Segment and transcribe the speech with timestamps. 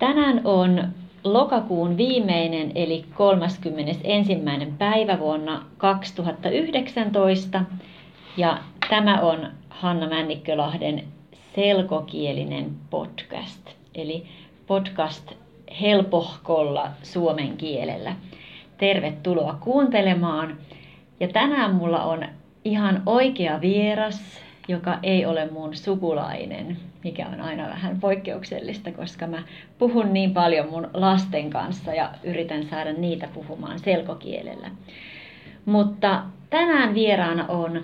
[0.00, 0.88] Tänään on
[1.24, 4.38] lokakuun viimeinen eli 31.
[4.78, 7.62] päivä vuonna 2019
[8.36, 8.58] ja
[8.90, 11.04] tämä on Hanna Männikkölahden
[11.54, 14.26] selkokielinen podcast, eli
[14.66, 15.32] podcast
[15.80, 18.16] helpohkolla suomen kielellä.
[18.78, 20.56] Tervetuloa kuuntelemaan.
[21.20, 22.24] Ja tänään mulla on
[22.64, 29.42] ihan oikea vieras, joka ei ole mun sukulainen, mikä on aina vähän poikkeuksellista, koska mä
[29.78, 34.70] puhun niin paljon mun lasten kanssa ja yritän saada niitä puhumaan selkokielellä.
[35.64, 37.80] Mutta tänään vieraana on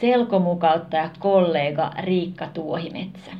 [0.00, 3.30] selkomukauttaja kollega Riikka Tuohimetsä.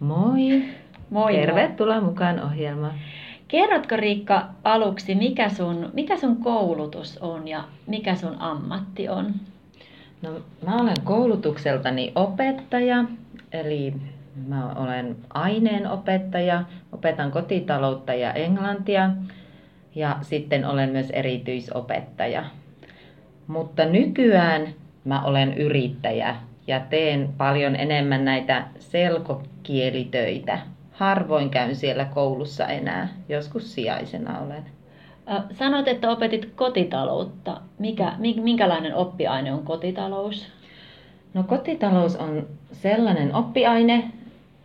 [0.00, 0.62] Moi!
[1.10, 2.04] Moi Tervetuloa moi.
[2.04, 2.94] mukaan ohjelmaan.
[3.48, 9.34] Kerrotko Riikka aluksi, mikä sun, mikä sun koulutus on ja mikä sun ammatti on?
[10.22, 10.30] No,
[10.66, 13.04] mä olen koulutukseltani opettaja,
[13.52, 13.94] eli
[14.46, 19.10] mä olen aineenopettaja, opetan kotitaloutta ja englantia
[19.94, 22.44] ja sitten olen myös erityisopettaja.
[23.46, 24.68] Mutta nykyään
[25.04, 30.58] mä olen yrittäjä ja teen paljon enemmän näitä selkokielitöitä.
[30.92, 34.62] Harvoin käyn siellä koulussa enää, joskus sijaisena olen.
[35.52, 37.60] Sanoit, että opetit kotitaloutta.
[37.78, 40.61] Mikä, minkälainen oppiaine on kotitalous?
[41.34, 44.10] No kotitalous on sellainen oppiaine,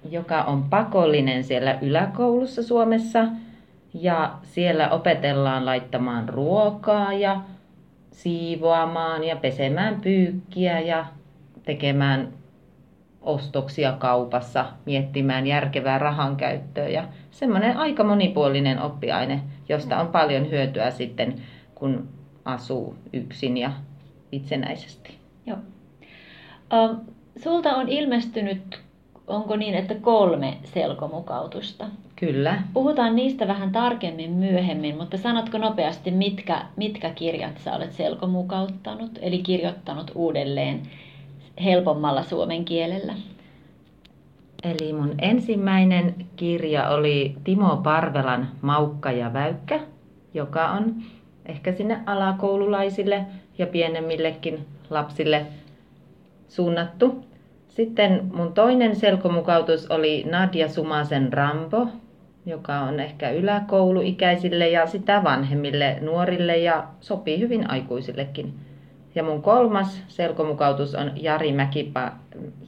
[0.10, 3.26] joka on pakollinen siellä yläkoulussa Suomessa.
[3.94, 7.42] Ja siellä opetellaan laittamaan ruokaa ja
[8.12, 11.06] siivoamaan ja pesemään pyykkiä ja
[11.64, 12.34] tekemään
[13.22, 20.92] ostoksia kaupassa, miettimään järkevää rahan käyttöä ja semmoinen aika monipuolinen oppiaine, josta on paljon hyötyä
[20.92, 21.36] sitten,
[21.76, 22.08] kun
[22.46, 23.72] asuu yksin ja
[24.32, 25.18] itsenäisesti.
[25.46, 25.58] Joo.
[26.74, 26.98] Uh,
[27.44, 28.80] sulta on ilmestynyt,
[29.28, 31.86] onko niin, että kolme selkomukautusta?
[32.16, 32.62] Kyllä.
[32.74, 39.38] Puhutaan niistä vähän tarkemmin myöhemmin, mutta sanotko nopeasti, mitkä, mitkä kirjat sä olet selkomukauttanut, eli
[39.38, 40.82] kirjoittanut uudelleen
[41.64, 43.14] helpommalla suomen kielellä?
[44.64, 49.80] Eli mun ensimmäinen kirja oli Timo Parvelan Maukka ja Väykkä,
[50.34, 50.96] joka on
[51.46, 53.26] ehkä sinne alakoululaisille
[53.58, 55.46] ja pienemmillekin lapsille
[56.48, 57.26] suunnattu.
[57.68, 61.88] Sitten mun toinen selkomukautus oli Nadia Sumasen Rambo,
[62.46, 68.54] joka on ehkä yläkouluikäisille ja sitä vanhemmille nuorille ja sopii hyvin aikuisillekin.
[69.16, 72.12] Ja mun kolmas selkomukautus on Jari, Mäkipä,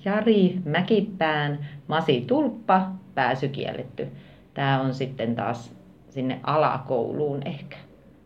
[0.06, 4.08] Jari Mäkipään Masi Tulppa, pääsy kielletty.
[4.54, 5.76] Tämä on sitten taas
[6.10, 7.78] sinne alakouluun ehkä.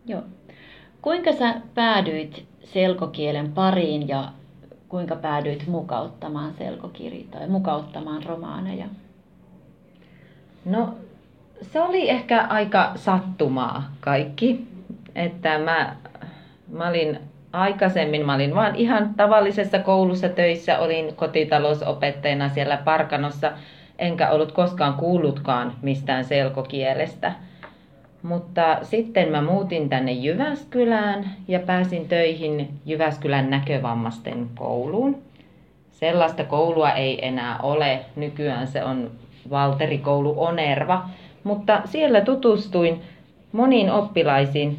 [0.05, 0.21] Joo.
[1.01, 4.31] Kuinka sä päädyit selkokielen pariin ja
[4.93, 8.85] kuinka päädyit mukauttamaan selkokirjoja tai mukauttamaan romaaneja?
[10.65, 10.95] No
[11.61, 14.67] se oli ehkä aika sattumaa kaikki.
[15.15, 15.95] Että mä,
[16.71, 17.19] mä olin
[17.53, 23.51] aikaisemmin, mä olin vaan ihan tavallisessa koulussa töissä, olin kotitalousopettajana siellä Parkanossa,
[23.99, 27.31] enkä ollut koskaan kuullutkaan mistään selkokielestä.
[28.23, 35.21] Mutta sitten mä muutin tänne Jyväskylään ja pääsin töihin Jyväskylän näkövammaisten kouluun.
[35.91, 37.99] Sellaista koulua ei enää ole.
[38.15, 39.11] Nykyään se on
[39.49, 41.09] Valterikoulu Onerva.
[41.43, 43.01] Mutta siellä tutustuin
[43.51, 44.77] moniin oppilaisiin,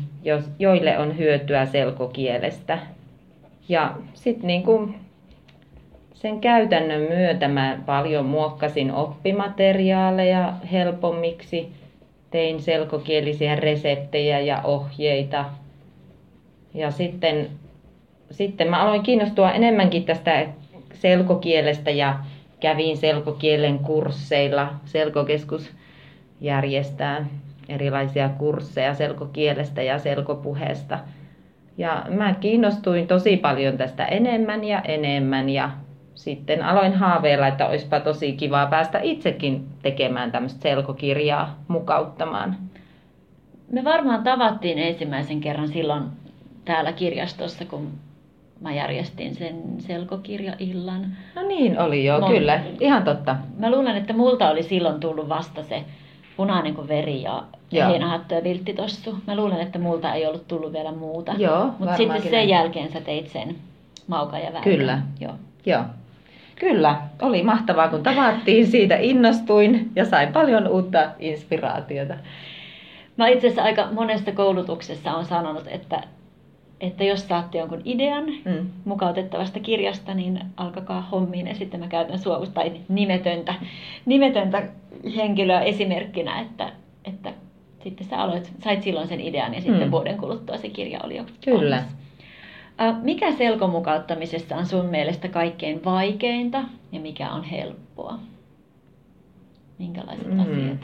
[0.59, 2.79] joille on hyötyä selkokielestä.
[3.69, 4.95] Ja sitten niin kuin
[6.15, 11.73] sen käytännön myötä mä paljon muokkasin oppimateriaaleja helpommiksi,
[12.35, 15.45] tein selkokielisiä reseptejä ja ohjeita.
[16.75, 17.49] Ja sitten,
[18.31, 20.47] sitten mä aloin kiinnostua enemmänkin tästä
[20.95, 22.19] selkokielestä ja
[22.61, 24.75] kävin selkokielen kursseilla.
[24.85, 25.71] Selkokeskus
[26.41, 27.27] järjestää
[27.69, 30.99] erilaisia kursseja selkokielestä ja selkopuheesta.
[31.79, 35.71] Ja mä kiinnostuin tosi paljon tästä enemmän ja enemmän ja
[36.15, 42.57] sitten aloin haaveilla, että olisipa tosi kivaa päästä itsekin tekemään tämmöistä selkokirjaa mukauttamaan.
[43.73, 46.03] Me varmaan tavattiin ensimmäisen kerran silloin
[46.65, 47.89] täällä kirjastossa, kun
[48.61, 51.07] mä järjestin sen selkokirjaillan.
[51.35, 52.31] No niin oli joo, Mon...
[52.31, 52.61] kyllä.
[52.81, 53.37] Ihan totta.
[53.59, 55.85] Mä luulen, että multa oli silloin tullut vasta se
[56.37, 57.89] punainen kuin veri ja Joo.
[57.89, 59.19] heinähattu ja vilttitossu.
[59.27, 61.35] Mä luulen, että multa ei ollut tullut vielä muuta.
[61.39, 63.57] Joo, Mutta sitten sen jälkeen sä teit sen
[64.07, 64.65] mauka ja väärä.
[64.65, 65.03] Kyllä.
[65.21, 65.35] Joo.
[65.67, 65.83] Joo.
[66.57, 72.15] Kyllä, oli mahtavaa kun tavattiin, siitä innostuin ja sain paljon uutta inspiraatiota.
[73.17, 76.03] Mä itse asiassa aika monesta koulutuksessa on sanonut, että,
[76.81, 78.71] että jos saatte jonkun idean mm.
[78.85, 83.55] mukautettavasta kirjasta, niin alkakaa hommiin ja sitten mä käytän suovusta tai nimetöntä,
[84.07, 84.63] nimetöntä
[85.17, 86.73] henkilöä esimerkkinä, että,
[87.05, 87.33] että
[87.83, 89.91] sitten sä aloit, sait silloin sen idean ja sitten mm.
[89.91, 91.77] vuoden kuluttua se kirja oli jo Kyllä.
[91.77, 92.04] valmis.
[93.03, 98.19] Mikä selkomukauttamisessa on sun mielestä kaikkein vaikeinta ja mikä on helppoa?
[99.79, 100.41] Minkälaiset mm.
[100.41, 100.79] asiat?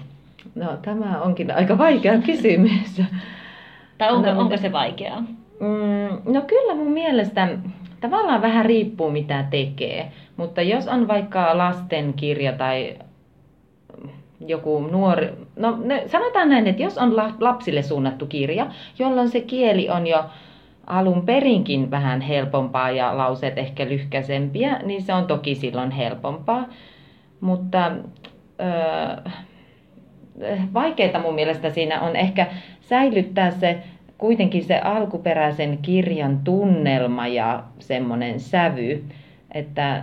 [0.55, 3.03] No tämä onkin aika vaikea kysymys.
[3.99, 5.21] tai onko, no, onko se vaikeaa?
[5.61, 7.49] Mm, no kyllä mun mielestä
[8.01, 10.13] tavallaan vähän riippuu mitä tekee.
[10.37, 12.99] Mutta jos on vaikka lastenkirja tai
[14.47, 18.67] joku nuori, no ne, sanotaan näin, että jos on lapsille suunnattu kirja,
[18.99, 20.25] jolloin se kieli on jo
[20.91, 26.69] alun perinkin vähän helpompaa ja lauseet ehkä lyhkäisempiä, niin se on toki silloin helpompaa.
[27.41, 27.93] Mutta
[28.61, 29.33] öö,
[30.75, 32.47] vaikeita mun mielestä siinä on ehkä
[32.81, 33.79] säilyttää se
[34.19, 39.05] kuitenkin se alkuperäisen kirjan tunnelma ja semmoinen sävy,
[39.55, 40.03] että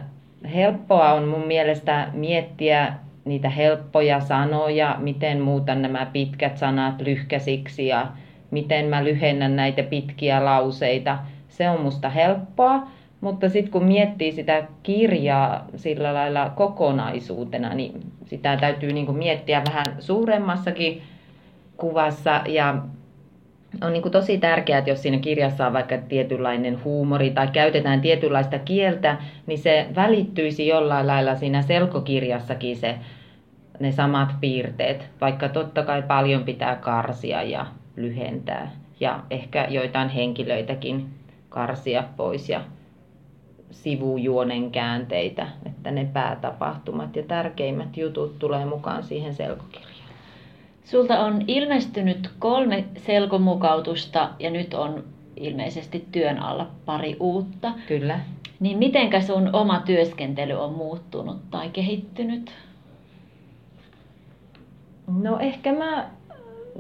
[0.56, 2.94] helppoa on mun mielestä miettiä
[3.26, 8.08] niitä helppoja sanoja, miten muutan nämä pitkät sanat lyhkäsiksi ja
[8.52, 11.18] miten mä lyhennän näitä pitkiä lauseita.
[11.50, 12.88] Se on musta helppoa,
[13.22, 19.86] mutta sitten kun miettii sitä kirjaa sillä lailla kokonaisuutena, niin sitä täytyy niinku miettiä vähän
[20.00, 21.02] suuremmassakin
[21.78, 22.76] kuvassa ja
[23.82, 28.02] on niin kuin tosi tärkeää, että jos siinä kirjassa on vaikka tietynlainen huumori tai käytetään
[28.02, 29.18] tietynlaista kieltä,
[29.48, 32.96] niin se välittyisi jollain lailla siinä selkokirjassakin se,
[33.80, 37.66] ne samat piirteet, vaikka totta kai paljon pitää karsia ja
[37.98, 41.10] lyhentää ja ehkä joitain henkilöitäkin
[41.50, 42.62] karsia pois ja
[43.72, 49.98] sivujuonen käänteitä, että ne päätapahtumat ja tärkeimmät jutut tulee mukaan siihen selkokirjaan.
[50.84, 55.04] Sulta on ilmestynyt kolme selkomukautusta ja nyt on
[55.36, 57.74] ilmeisesti työn alla pari uutta.
[57.88, 58.20] Kyllä.
[58.60, 62.52] Niin mitenkä sun oma työskentely on muuttunut tai kehittynyt?
[65.22, 66.10] No ehkä mä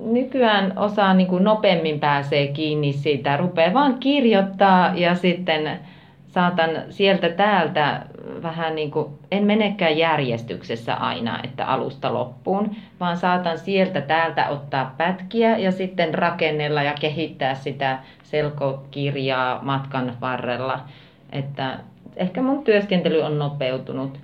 [0.01, 5.79] nykyään osaan niin kuin nopeammin pääsee kiinni siitä, rupeaa vaan kirjoittaa ja sitten
[6.27, 8.05] saatan sieltä täältä
[8.44, 14.94] vähän niin kuin, en menekään järjestyksessä aina, että alusta loppuun, vaan saatan sieltä täältä ottaa
[14.97, 20.79] pätkiä ja sitten rakennella ja kehittää sitä selkokirjaa matkan varrella.
[21.31, 21.79] Että
[22.15, 24.19] ehkä mun työskentely on nopeutunut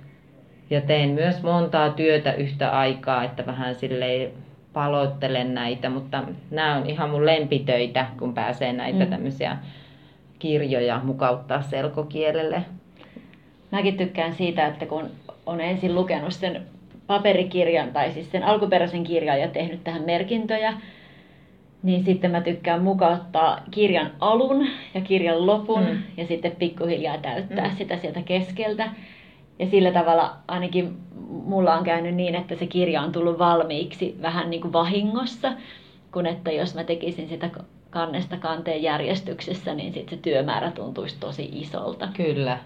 [0.70, 4.30] ja teen myös montaa työtä yhtä aikaa, että vähän silleen
[4.74, 9.10] paloittelen näitä, mutta nämä on ihan mun lempitöitä, kun pääsee näitä mm.
[9.10, 9.56] tämmöisiä
[10.38, 12.62] kirjoja mukauttaa selkokielelle.
[13.70, 15.10] Mäkin tykkään siitä, että kun
[15.46, 16.62] on ensin lukenut sen
[17.06, 20.74] paperikirjan tai siis sen alkuperäisen kirjan ja tehnyt tähän merkintöjä,
[21.82, 25.98] niin sitten mä tykkään mukauttaa kirjan alun ja kirjan lopun mm.
[26.16, 27.76] ja sitten pikkuhiljaa täyttää mm.
[27.76, 28.90] sitä sieltä keskeltä.
[29.58, 30.96] Ja sillä tavalla ainakin
[31.28, 35.52] mulla on käynyt niin, että se kirja on tullut valmiiksi vähän niin kuin vahingossa,
[36.12, 37.50] kun että jos mä tekisin sitä
[37.90, 42.08] kannesta kanteen järjestyksessä, niin sitten se työmäärä tuntuisi tosi isolta.
[42.16, 42.58] Kyllä.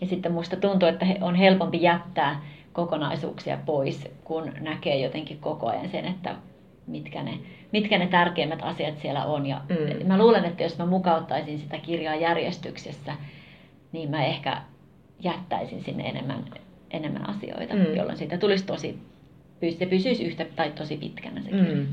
[0.00, 2.42] Ja sitten musta tuntuu, että on helpompi jättää
[2.72, 6.34] kokonaisuuksia pois, kun näkee jotenkin koko ajan sen, että
[6.86, 7.38] mitkä ne,
[7.72, 9.46] mitkä ne tärkeimmät asiat siellä on.
[9.46, 10.06] Ja mm.
[10.06, 13.12] mä luulen, että jos mä mukauttaisin sitä kirjaa järjestyksessä,
[13.92, 14.62] niin mä ehkä
[15.22, 16.44] jättäisin sinne enemmän,
[16.90, 17.94] enemmän asioita, mm.
[17.96, 18.98] jolloin siitä tulisi tosi,
[19.78, 21.74] se pysyisi yhtä tai tosi pitkänä se kirja.
[21.74, 21.86] Mm.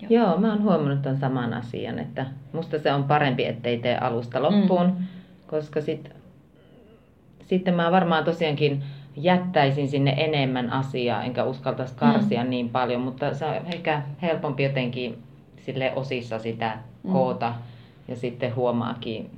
[0.00, 0.24] Joo.
[0.26, 4.42] Joo, mä oon huomannut tämän saman asian, että musta se on parempi, ettei tee alusta
[4.42, 5.04] loppuun, mm.
[5.46, 6.10] koska sit,
[7.42, 8.82] sitten mä varmaan tosiaankin
[9.16, 12.50] jättäisin sinne enemmän asiaa, enkä uskaltaisi karsia mm.
[12.50, 15.18] niin paljon, mutta se on ehkä helpompi jotenkin
[15.56, 17.12] sille osissa sitä mm.
[17.12, 17.56] koota mm.
[18.08, 19.30] ja sitten huomaakin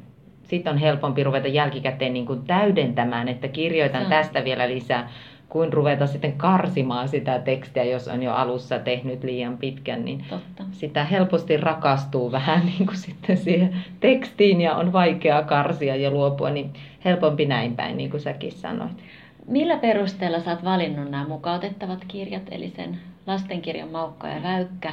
[0.47, 4.09] sitten on helpompi ruveta jälkikäteen niin kuin täydentämään, että kirjoitan mm.
[4.09, 5.09] tästä vielä lisää,
[5.49, 10.65] kuin ruveta sitten karsimaan sitä tekstiä, jos on jo alussa tehnyt liian pitkän, niin Totta.
[10.71, 16.51] sitä helposti rakastuu vähän niin kuin sitten siihen tekstiin ja on vaikea karsia ja luopua,
[16.51, 16.71] niin
[17.05, 19.05] helpompi näin päin, niin kuin säkin sanoit.
[19.47, 24.93] Millä perusteella sä oot valinnut nämä mukautettavat kirjat, eli sen lastenkirjan Maukka ja Väykkä,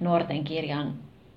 [0.00, 0.92] nuorten kirjan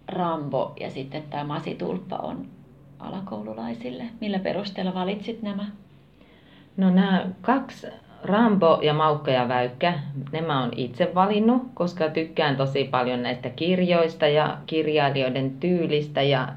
[0.08, 2.57] Rambo ja sitten tämä Masitulppa on
[3.00, 4.04] alakoululaisille?
[4.22, 5.66] Millä perusteella valitsit nämä?
[6.77, 7.88] No nämä kaksi
[8.24, 9.94] Rambo ja Maukka ja Väykkä,
[10.32, 16.48] ne mä oon itse valinnut, koska tykkään tosi paljon näistä kirjoista ja kirjailijoiden tyylistä ja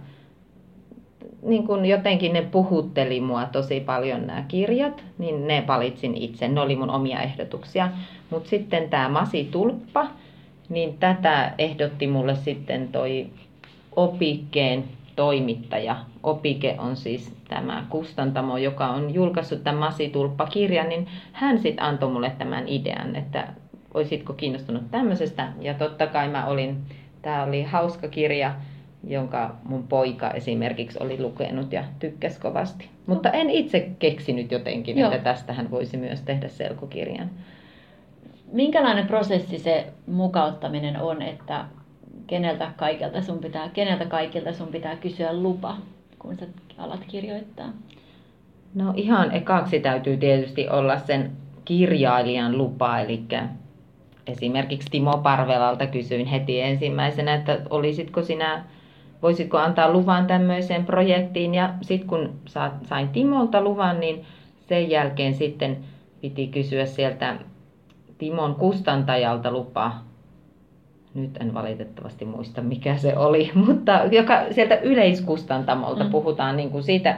[1.42, 6.48] niin kun jotenkin ne puhutteli mua tosi paljon nämä kirjat, niin ne valitsin itse.
[6.48, 7.88] Ne oli mun omia ehdotuksia.
[8.30, 10.06] Mutta sitten tämä Masi Tulppa,
[10.68, 13.26] niin tätä ehdotti mulle sitten toi
[13.96, 14.84] Opikkeen
[15.20, 15.96] toimittaja.
[16.22, 22.32] Opike on siis tämä kustantamo, joka on julkaissut tämän Masitulppa-kirjan, niin hän sitten antoi mulle
[22.38, 23.48] tämän idean, että
[23.94, 25.52] olisitko kiinnostunut tämmöisestä.
[25.60, 26.76] Ja totta kai mä olin,
[27.22, 28.54] tämä oli hauska kirja,
[29.06, 32.88] jonka mun poika esimerkiksi oli lukenut ja tykkäsi kovasti.
[33.06, 35.12] Mutta en itse keksinyt jotenkin, Joo.
[35.12, 37.30] että tästähän voisi myös tehdä selkokirjan.
[38.52, 41.64] Minkälainen prosessi se mukauttaminen on, että
[42.30, 45.76] keneltä kaikilta sun pitää, keneltä kaikilta sun pitää kysyä lupa,
[46.18, 46.46] kun sä
[46.78, 47.68] alat kirjoittaa?
[48.74, 51.30] No ihan ekaksi täytyy tietysti olla sen
[51.64, 53.22] kirjailijan lupa, eli
[54.26, 58.64] esimerkiksi Timo Parvelalta kysyin heti ensimmäisenä, että olisitko sinä,
[59.22, 61.54] voisitko antaa luvan tämmöiseen projektiin.
[61.54, 62.32] Ja sitten kun
[62.82, 64.24] sain Timolta luvan, niin
[64.68, 65.78] sen jälkeen sitten
[66.20, 67.36] piti kysyä sieltä
[68.18, 70.09] Timon kustantajalta lupa.
[71.14, 76.10] Nyt en valitettavasti muista mikä se oli, mutta joka, sieltä yleiskustantamolta mm.
[76.10, 77.16] puhutaan niin kuin siitä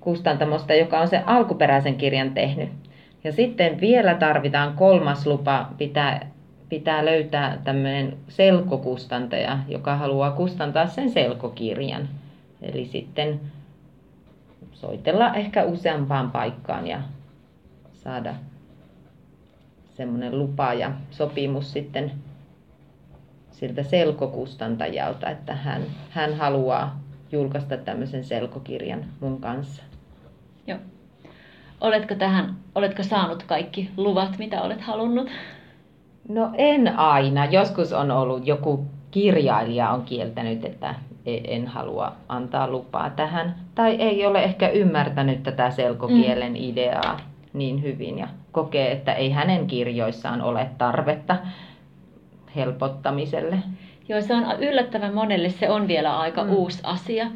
[0.00, 2.68] kustantamosta, joka on sen alkuperäisen kirjan tehnyt.
[3.24, 6.26] Ja sitten vielä tarvitaan kolmas lupa, pitää,
[6.68, 12.08] pitää löytää tämmöinen selkokustantaja, joka haluaa kustantaa sen selkokirjan.
[12.62, 13.40] Eli sitten
[14.72, 17.00] soitella ehkä useampaan paikkaan ja
[17.92, 18.34] saada
[19.94, 22.12] semmoinen lupa ja sopimus sitten
[23.54, 27.00] siltä selkokustantajalta, että hän, hän haluaa
[27.32, 29.82] julkaista tämmöisen selkokirjan mun kanssa.
[30.66, 30.78] Joo.
[31.80, 35.30] Oletko tähän, oletko saanut kaikki luvat, mitä olet halunnut?
[36.28, 37.44] No en aina.
[37.44, 40.94] Joskus on ollut joku kirjailija on kieltänyt, että
[41.26, 43.54] e- en halua antaa lupaa tähän.
[43.74, 46.58] Tai ei ole ehkä ymmärtänyt tätä selkokielen mm.
[46.58, 47.20] ideaa
[47.52, 51.36] niin hyvin ja kokee, että ei hänen kirjoissaan ole tarvetta
[52.56, 53.58] helpottamiselle.
[54.08, 56.50] Joo, se on yllättävän monelle, se on vielä aika mm.
[56.50, 57.26] uusi asia.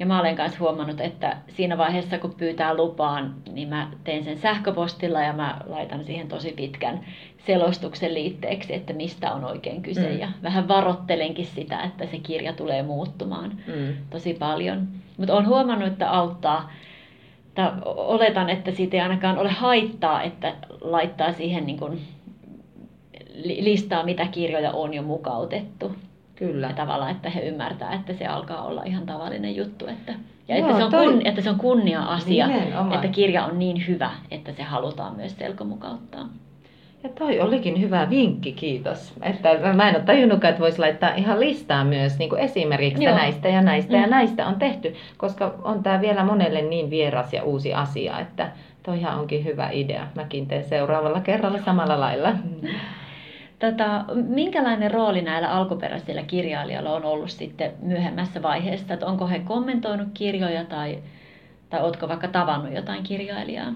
[0.00, 4.38] Ja mä olen myös huomannut, että siinä vaiheessa kun pyytää lupaan, niin mä teen sen
[4.38, 7.00] sähköpostilla ja mä laitan siihen tosi pitkän
[7.46, 10.10] selostuksen liitteeksi, että mistä on oikein kyse.
[10.10, 10.18] Mm.
[10.18, 13.94] Ja vähän varottelenkin sitä, että se kirja tulee muuttumaan mm.
[14.10, 14.88] tosi paljon.
[15.16, 16.72] Mutta olen huomannut, että auttaa,
[17.48, 21.98] että oletan, että siitä ei ainakaan ole haittaa, että laittaa siihen niin kun
[23.42, 25.92] listaa, mitä kirjoja on jo mukautettu.
[26.34, 26.66] Kyllä.
[26.66, 29.86] Ja tavallaan, että he ymmärtää, että se alkaa olla ihan tavallinen juttu.
[29.86, 30.14] Että,
[30.48, 31.12] ja Joo, että, se on toi...
[31.12, 32.92] kun, että se on kunnia-asia, Nimenomaan.
[32.92, 36.28] että kirja on niin hyvä, että se halutaan myös selkomukauttaa.
[37.02, 39.12] Ja toi olikin hyvä vinkki, kiitos.
[39.22, 43.14] Että mä en ole tajunnutkaan, että voisi laittaa ihan listaa myös niin kuin esimerkiksi Joo.
[43.14, 44.00] näistä ja näistä mm.
[44.00, 48.50] ja näistä on tehty, koska on tämä vielä monelle niin vieras ja uusi asia, että
[48.82, 50.06] toihan onkin hyvä idea.
[50.14, 52.32] Mäkin teen seuraavalla kerralla samalla lailla.
[53.70, 58.94] Tota, minkälainen rooli näillä alkuperäisillä kirjailijoilla on ollut sitten myöhemmässä vaiheessa?
[58.94, 60.98] Että onko he kommentoinut kirjoja tai,
[61.70, 63.72] tai oletko vaikka tavannut jotain kirjailijaa?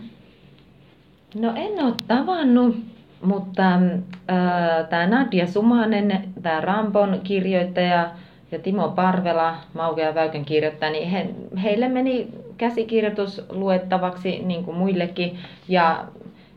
[1.34, 2.76] No en ole tavannut,
[3.22, 8.10] mutta äh, tämä Nadia Sumanen, tämä Rampon kirjoittaja
[8.52, 11.30] ja Timo Parvela, Mauke ja Väykän kirjoittaja, niin he,
[11.62, 12.28] heille meni
[12.58, 15.38] käsikirjoitus luettavaksi niin kuin muillekin.
[15.68, 16.04] Ja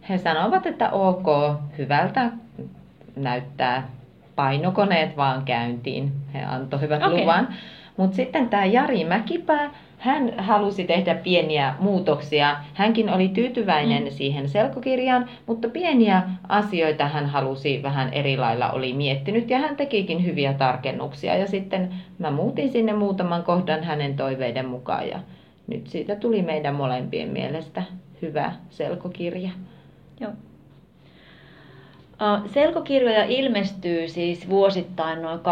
[0.10, 1.28] he sanovat, että ok,
[1.78, 2.32] hyvältä
[3.16, 3.88] näyttää
[4.36, 6.12] painokoneet vaan käyntiin.
[6.34, 7.22] He antoi hyvät okay.
[7.22, 7.48] luvan.
[7.98, 12.58] Mutta sitten tämä Jari Mäkipää, hän halusi tehdä pieniä muutoksia.
[12.74, 14.10] Hänkin oli tyytyväinen mm.
[14.10, 20.26] siihen selkokirjaan, mutta pieniä asioita hän halusi vähän eri lailla oli miettinyt ja hän tekikin
[20.26, 21.36] hyviä tarkennuksia.
[21.36, 25.20] Ja sitten mä muutin sinne muutaman kohdan hänen toiveiden mukaan ja
[25.68, 27.84] nyt siitä tuli meidän molempien mielestä
[28.22, 29.50] hyvä selkokirja.
[30.20, 30.32] Joo.
[32.54, 35.44] Selkokirjoja ilmestyy siis vuosittain noin 20-30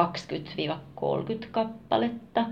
[1.51, 2.45] kappaletta.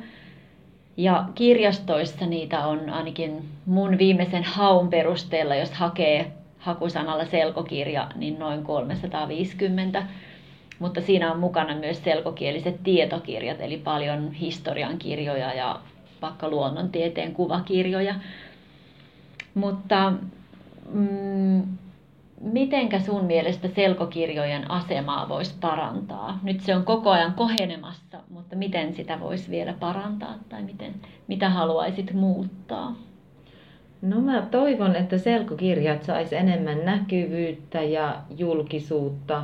[0.98, 8.64] Ja kirjastoissa niitä on ainakin mun viimeisen haun perusteella, jos hakee hakusanalla selkokirja, niin noin
[8.64, 10.04] 350.
[10.80, 15.80] Mutta siinä on mukana myös selkokieliset tietokirjat, eli paljon historian kirjoja ja
[16.22, 18.16] vaikka luonnontieteen kuvakirjoja.
[19.54, 20.14] Mutta
[20.90, 21.64] mm,
[22.42, 26.40] mitenkä sun mielestä selkokirjojen asemaa voisi parantaa?
[26.44, 30.94] Nyt se on koko ajan kohenemassa, mutta miten sitä voisi vielä parantaa tai miten,
[31.28, 32.96] mitä haluaisit muuttaa?
[34.02, 39.44] No mä toivon, että selkokirjat sais enemmän näkyvyyttä ja julkisuutta.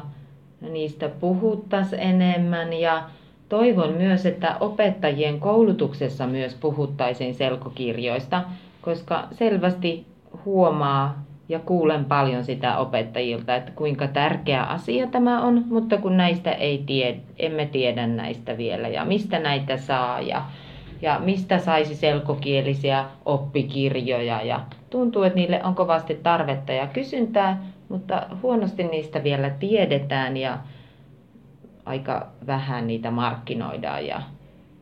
[0.62, 3.04] Niistä puhuttaisiin enemmän ja
[3.50, 8.44] toivon myös, että opettajien koulutuksessa myös puhuttaisiin selkokirjoista,
[8.82, 10.06] koska selvästi
[10.46, 16.52] huomaa ja kuulen paljon sitä opettajilta, että kuinka tärkeä asia tämä on, mutta kun näistä
[16.52, 20.42] ei tiedä, emme tiedä näistä vielä ja mistä näitä saa ja,
[21.02, 24.60] ja mistä saisi selkokielisiä oppikirjoja ja
[24.90, 30.58] tuntuu, että niille on kovasti tarvetta ja kysyntää, mutta huonosti niistä vielä tiedetään ja
[31.86, 34.22] aika vähän niitä markkinoidaan ja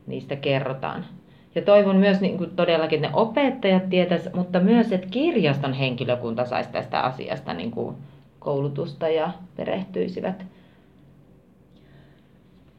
[0.08, 1.06] niistä kerrotaan.
[1.56, 6.46] Ja toivon myös niin kuin todellakin, että ne opettajat tietäisi, mutta myös, että kirjaston henkilökunta
[6.46, 7.96] saisi tästä asiasta niin kuin
[8.40, 10.46] koulutusta ja perehtyisivät.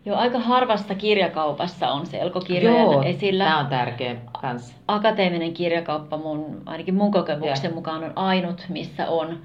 [0.04, 3.44] Joo, aika harvassa kirjakaupassa on selkokirjoja Joo, esillä.
[3.44, 4.74] tämä on tärkeä kans.
[4.88, 7.74] Akateeminen kirjakauppa mun, ainakin mun kokemuksen Joo.
[7.74, 9.38] mukaan on ainut, missä on,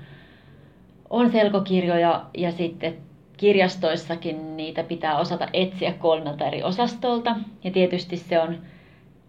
[1.10, 2.98] on selkokirjoja ja sitten
[3.38, 7.36] kirjastoissakin niitä pitää osata etsiä kolmelta eri osastolta.
[7.64, 8.58] Ja tietysti se on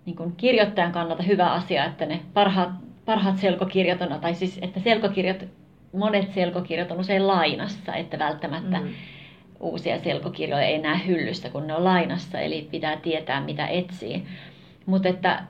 [0.09, 2.71] niin kuin kirjoittajan kannalta hyvä asia, että ne parhaat,
[3.05, 5.45] parhaat selkokirjat on, tai siis että selkokirjat,
[5.93, 8.89] monet selkokirjat on usein lainassa, että välttämättä Mm.
[9.61, 14.25] uusia selkokirjoja ei näe hyllyssä, kun ne on lainassa, eli pitää tietää, mitä etsii.
[14.87, 15.43] Mutta että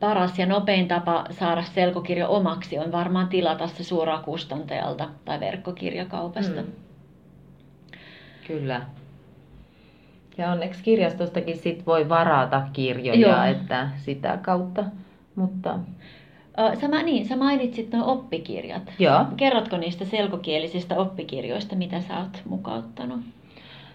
[0.00, 6.62] paras ja nopein tapa saada selkokirja omaksi on varmaan tilata se suoraan kustantajalta tai verkkokirjakaupasta.
[6.62, 6.72] Mm.
[8.46, 8.80] Kyllä.
[10.38, 13.44] Ja onneksi kirjastostakin sit voi varata kirjoja, Joo.
[13.44, 14.84] että sitä kautta.
[15.36, 15.78] Mutta
[16.80, 18.82] Sä, niin, sä mainitsit nuo oppikirjat.
[18.98, 23.20] joo, Kerrotko niistä selkokielisistä oppikirjoista, mitä sä oot mukauttanut?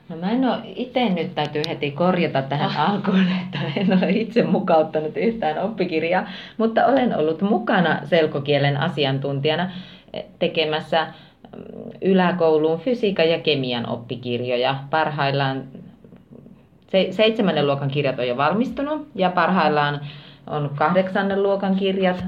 [0.09, 2.91] no mä en ole itse nyt täytyy heti korjata tähän Ah.
[2.91, 9.71] alkuun, että en ole itse mukauttanut yhtään oppikirjaa, mutta olen ollut mukana selkokielen asiantuntijana
[10.13, 11.07] eh, tekemässä
[11.55, 11.61] mm,
[12.01, 14.75] yläkouluun fysiikan ja kemian oppikirjoja.
[14.89, 15.63] Parhaillaan
[16.91, 19.99] se, seitsemännen luokan kirjat on jo valmistunut ja parhaillaan
[20.47, 22.25] on kahdeksannen luokan kirjat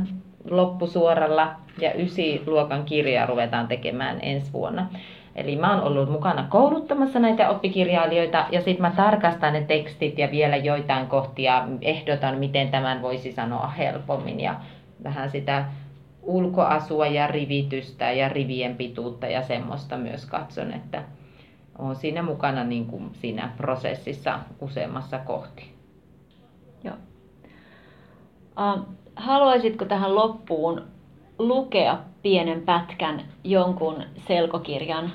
[0.49, 4.89] loppusuoralla ja ysi luokan kirjaa ruvetaan tekemään ensi vuonna.
[5.35, 10.31] Eli mä oon ollut mukana kouluttamassa näitä oppikirjailijoita ja sitten mä tarkastan ne tekstit ja
[10.31, 14.55] vielä joitain kohtia ehdotan, miten tämän voisi sanoa helpommin ja
[15.03, 15.65] vähän sitä
[16.21, 21.03] ulkoasua ja rivitystä ja rivien pituutta ja semmoista myös katson, että
[21.77, 25.73] on siinä mukana niin kuin siinä prosessissa useammassa kohti.
[26.83, 26.95] Joo.
[29.15, 30.83] Haluaisitko tähän loppuun
[31.39, 35.11] lukea pienen pätkän jonkun selkokirjan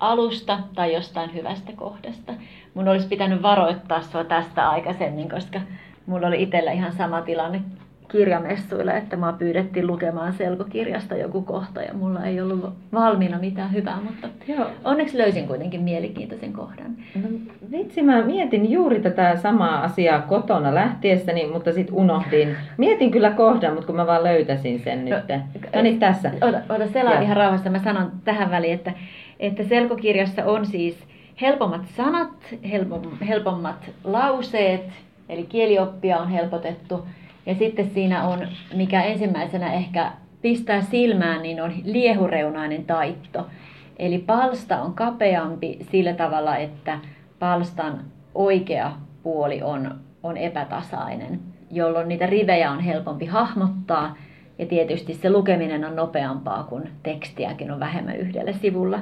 [0.00, 2.32] alusta tai jostain hyvästä kohdasta?
[2.74, 5.60] Mun olisi pitänyt varoittaa sua tästä aikaisemmin, koska
[6.06, 7.62] mulla oli itsellä ihan sama tilanne
[8.08, 13.98] kirjamessuilla, että mua pyydettiin lukemaan selkokirjasta joku kohta ja mulla ei ollut valmiina mitään hyvää,
[14.00, 14.66] mutta Joo.
[14.84, 16.96] onneksi löysin kuitenkin mielenkiintoisen kohdan.
[17.14, 17.28] No,
[17.70, 22.56] vitsi, mä mietin juuri tätä samaa asiaa kotona lähtiessäni, mutta sitten unohdin.
[22.76, 25.14] Mietin kyllä kohdan, mutta kun mä vaan löytäsin sen nyt.
[25.74, 26.30] No niin, tässä.
[26.40, 27.70] Ota, ota selaa ihan rauhassa.
[27.70, 28.92] Mä sanon tähän väliin, että,
[29.40, 31.04] että selkokirjassa on siis
[31.40, 34.90] helpommat sanat, helpom, helpommat lauseet,
[35.28, 37.06] eli kielioppia on helpotettu.
[37.48, 43.46] Ja sitten siinä on, mikä ensimmäisenä ehkä pistää silmään, niin on liehureunainen taitto.
[43.98, 46.98] Eli palsta on kapeampi sillä tavalla, että
[47.38, 48.00] palstan
[48.34, 54.16] oikea puoli on, on epätasainen, jolloin niitä rivejä on helpompi hahmottaa.
[54.58, 59.00] Ja tietysti se lukeminen on nopeampaa, kun tekstiäkin on vähemmän yhdellä sivulla.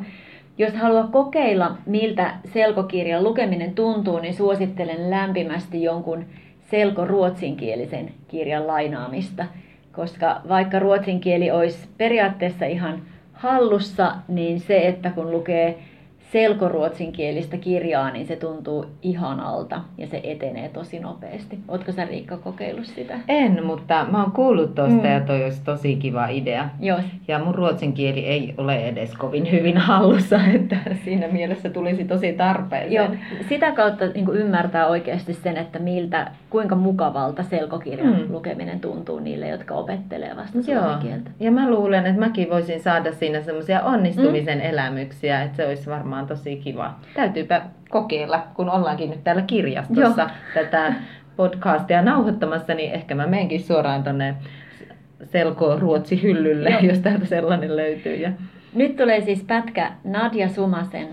[0.58, 6.24] Jos haluaa kokeilla, miltä selkokirjan lukeminen tuntuu, niin suosittelen lämpimästi jonkun
[6.70, 9.44] selko-ruotsinkielisen kirjan lainaamista,
[9.92, 13.02] koska vaikka ruotsin kieli olisi periaatteessa ihan
[13.32, 15.78] hallussa, niin se, että kun lukee
[16.32, 21.58] selkoruotsinkielistä kirjaa, niin se tuntuu ihanalta ja se etenee tosi nopeasti.
[21.68, 23.14] Ootko sä Riikka kokeillut sitä?
[23.28, 25.04] En, mutta mä oon kuullut tosta Mm.
[25.12, 26.68] ja toi olisi tosi kiva idea.
[26.80, 32.04] Joo, Ja mun ruotsin kieli ei ole edes kovin hyvin hallussa, että siinä mielessä tulisi
[32.04, 32.92] tosi tarpeeseen.
[32.92, 33.08] Joo,
[33.48, 38.32] sitä kautta niin ymmärtää oikeasti sen, että miltä, kuinka mukavalta selkokirjan Mm.
[38.32, 41.30] lukeminen tuntuu niille, jotka opettelee vasta suomen kieltä.
[41.40, 44.64] ja mä luulen, että mäkin voisin saada siinä semmoisia onnistumisen mm.
[44.64, 46.94] elämyksiä, että se olisi varmaan tosi kiva.
[47.14, 50.30] Täytyypä kokeilla, kun ollaankin nyt täällä kirjastossa Joo.
[50.64, 50.94] tätä
[51.36, 54.34] podcastia nauhoittamassa, niin ehkä mä menenkin suoraan tonne
[55.24, 56.80] selko ruotsi hyllylle, Joo.
[56.80, 58.14] jos täältä sellainen löytyy.
[58.16, 58.32] Ja...
[58.74, 61.08] Nyt tulee siis pätkä Nadia Sumasen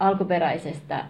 [0.00, 1.04] alkuperäisestä,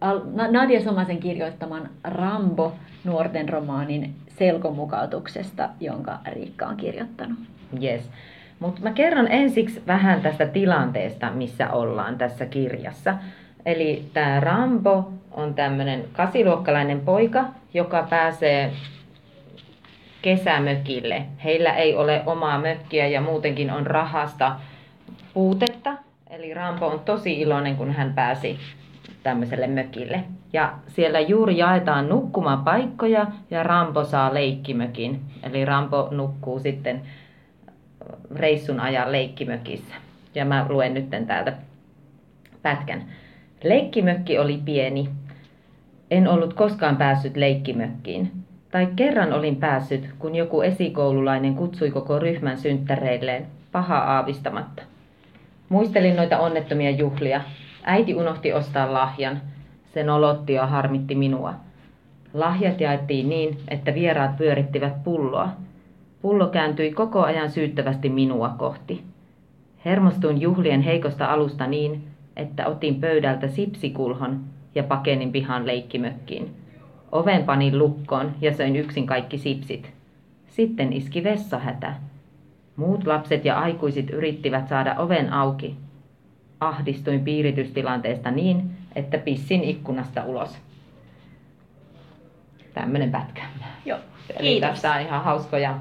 [0.00, 2.72] al, Na- Nadia Sumasen kirjoittaman Rambo
[3.04, 7.38] nuorten romaanin selkomukautuksesta, jonka Riikka on kirjoittanut.
[7.82, 8.10] Yes.
[8.60, 13.14] Mutta mä kerron ensiksi vähän tästä tilanteesta, missä ollaan tässä kirjassa.
[13.66, 18.72] Eli tämä Rambo on tämmöinen kasiluokkalainen poika, joka pääsee
[20.22, 21.22] kesämökille.
[21.44, 24.56] Heillä ei ole omaa mökkiä ja muutenkin on rahasta
[25.34, 25.92] puutetta.
[26.30, 28.58] Eli Rambo on tosi iloinen, kun hän pääsi
[29.22, 30.24] tämmöiselle mökille.
[30.52, 35.20] Ja siellä juuri jaetaan nukkumapaikkoja ja Rambo saa leikkimökin.
[35.42, 37.02] Eli Rambo nukkuu sitten
[38.36, 39.94] reissun ajan leikkimökissä.
[40.34, 41.52] Ja mä luen nyt täältä
[42.62, 43.02] pätkän.
[43.64, 45.08] Leikkimökki oli pieni.
[46.10, 48.32] En ollut koskaan päässyt leikkimökkiin.
[48.70, 54.82] Tai kerran olin päässyt, kun joku esikoululainen kutsui koko ryhmän synttäreilleen, paha aavistamatta.
[55.68, 57.40] Muistelin noita onnettomia juhlia.
[57.82, 59.40] Äiti unohti ostaa lahjan.
[59.94, 61.54] Se nolotti ja harmitti minua.
[62.34, 65.48] Lahjat jaettiin niin, että vieraat pyörittivät pulloa.
[66.22, 69.04] Pullo kääntyi koko ajan syyttävästi minua kohti.
[69.84, 72.04] Hermostuin juhlien heikosta alusta niin,
[72.36, 74.40] että otin pöydältä sipsikulhon
[74.74, 76.56] ja pakenin pihan leikkimökkiin.
[77.12, 79.92] Oven panin lukkoon ja söin yksin kaikki sipsit.
[80.48, 81.94] Sitten iski vessahätä.
[82.76, 85.76] Muut lapset ja aikuiset yrittivät saada oven auki.
[86.60, 90.58] Ahdistuin piiritystilanteesta niin, että pissin ikkunasta ulos.
[92.74, 93.42] Tämmönen pätkä.
[93.84, 93.98] Joo,
[94.36, 94.70] Eli kiitos.
[94.70, 95.78] tässä on ihan hauskoja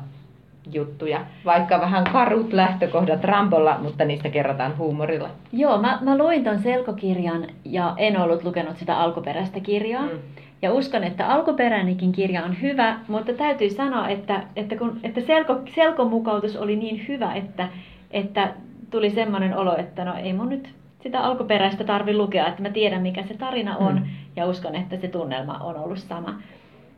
[0.73, 1.21] juttuja.
[1.45, 5.29] Vaikka vähän karut lähtökohdat Rambolla, mutta niistä kerrotaan huumorilla.
[5.53, 10.03] Joo, mä, mä luin ton selkokirjan ja en ollut lukenut sitä alkuperäistä kirjaa.
[10.05, 10.19] Mm.
[10.61, 15.55] Ja uskon, että alkuperäinenkin kirja on hyvä, mutta täytyy sanoa, että, että, kun, että selko,
[15.75, 17.67] selkomukautus oli niin hyvä, että,
[18.11, 18.53] että
[18.89, 20.69] tuli semmoinen olo, että no ei mun nyt
[21.03, 24.05] sitä alkuperäistä tarvi lukea, että mä tiedän mikä se tarina on Mm.
[24.35, 26.35] ja uskon, että se tunnelma on ollut sama.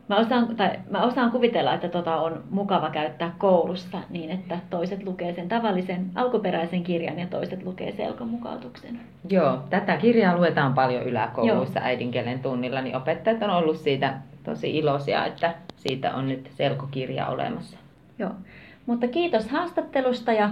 [0.08, 5.04] Mä osaan, tai mä osaan kuvitella, että tota on mukava käyttää koulussa niin, että toiset
[5.04, 9.00] lukee sen tavallisen alkuperäisen kirjan ja toiset lukee selkomukautuksen.
[9.28, 14.14] Joo, tätä kirjaa luetaan paljon yläkouluissa äidinkielen tunnilla, niin opettajat on ollut siitä
[14.44, 17.78] tosi iloisia, että siitä on nyt selkokirja olemassa.
[18.18, 18.30] Joo.
[18.86, 20.50] Mutta kiitos haastattelusta ja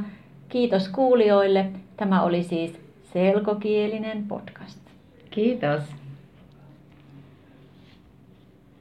[0.48, 1.66] kiitos kuulijoille.
[1.96, 4.80] Tämä oli siis selkokielinen podcast.
[5.30, 6.01] Kiitos.